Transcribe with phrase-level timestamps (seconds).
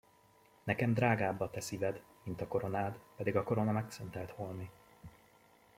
[0.63, 4.69] Nekem drágább a te szíved, mint a koronád, pedig a korona megszentelt holmi.